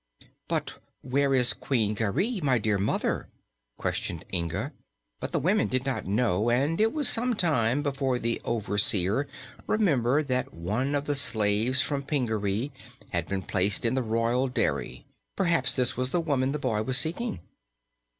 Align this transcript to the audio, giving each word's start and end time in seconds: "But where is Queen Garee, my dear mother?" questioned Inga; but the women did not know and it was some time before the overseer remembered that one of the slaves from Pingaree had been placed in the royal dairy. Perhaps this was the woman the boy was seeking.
"But 0.47 0.79
where 1.03 1.35
is 1.35 1.53
Queen 1.53 1.93
Garee, 1.95 2.41
my 2.41 2.57
dear 2.57 2.79
mother?" 2.79 3.29
questioned 3.77 4.25
Inga; 4.33 4.73
but 5.19 5.31
the 5.31 5.37
women 5.37 5.67
did 5.67 5.85
not 5.85 6.07
know 6.07 6.49
and 6.49 6.81
it 6.81 6.91
was 6.91 7.07
some 7.07 7.35
time 7.35 7.83
before 7.83 8.17
the 8.17 8.41
overseer 8.43 9.27
remembered 9.67 10.27
that 10.29 10.55
one 10.55 10.95
of 10.95 11.05
the 11.05 11.13
slaves 11.15 11.83
from 11.83 12.01
Pingaree 12.01 12.71
had 13.11 13.27
been 13.27 13.43
placed 13.43 13.85
in 13.85 13.93
the 13.93 14.01
royal 14.01 14.47
dairy. 14.47 15.05
Perhaps 15.35 15.75
this 15.75 15.95
was 15.95 16.09
the 16.09 16.19
woman 16.19 16.51
the 16.51 16.57
boy 16.57 16.81
was 16.81 16.97
seeking. 16.97 17.39